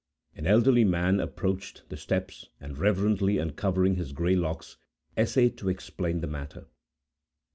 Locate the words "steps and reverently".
1.95-3.37